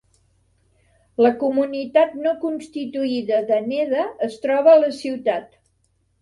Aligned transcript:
La 1.25 1.31
comunitat 1.43 2.15
no 2.21 2.33
constituïda 2.45 3.43
de 3.53 3.59
Neda 3.67 4.07
es 4.31 4.39
troba 4.47 4.75
a 4.75 4.81
la 4.87 4.91
ciutat. 5.03 5.55